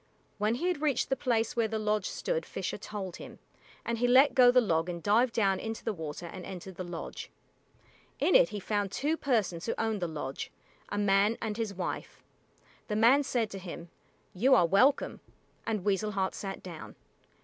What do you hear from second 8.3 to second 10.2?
it he found two persons who owned the